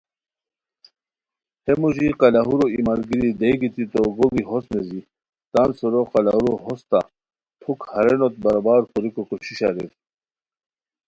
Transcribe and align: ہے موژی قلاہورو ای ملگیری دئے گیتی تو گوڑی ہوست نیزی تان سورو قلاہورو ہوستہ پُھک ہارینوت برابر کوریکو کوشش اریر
ہے 1.65 1.73
موژی 1.81 2.07
قلاہورو 2.19 2.65
ای 2.73 2.79
ملگیری 2.87 3.31
دئے 3.39 3.51
گیتی 3.59 3.83
تو 3.91 3.99
گوڑی 4.17 4.43
ہوست 4.49 4.69
نیزی 4.75 5.01
تان 5.51 5.69
سورو 5.77 6.01
قلاہورو 6.11 6.53
ہوستہ 6.63 6.99
پُھک 7.61 7.79
ہارینوت 7.91 8.33
برابر 8.43 8.79
کوریکو 8.91 9.21
کوشش 9.29 9.59
اریر 9.67 9.91